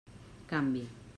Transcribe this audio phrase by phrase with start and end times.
[0.49, 0.83] Canvi.